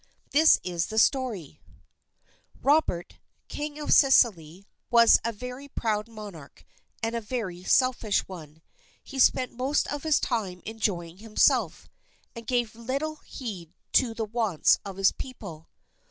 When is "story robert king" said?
0.97-3.77